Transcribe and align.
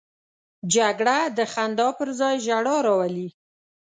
جګړه 0.73 1.17
د 1.37 1.39
خندا 1.53 1.87
پر 1.97 2.09
ځای 2.19 2.35
ژړا 2.45 2.77
راولي 2.87 3.27